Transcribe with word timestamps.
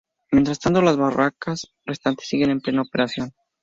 Mientras 0.31 0.57
tanto, 0.59 0.81
las 0.81 0.97
"barracas" 0.97 1.71
restantes 1.85 2.27
siguen 2.27 2.49
en 2.49 2.59
plena 2.61 2.81
operación. 2.81 3.35